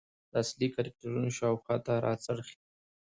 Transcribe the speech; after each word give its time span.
د 0.31 0.33
اصلي 0.43 0.67
کرکترونو 0.75 1.29
شاخواته 1.37 1.93
راڅرخي. 2.05 2.57